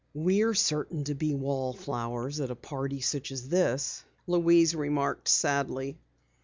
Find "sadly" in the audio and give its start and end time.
5.29-5.99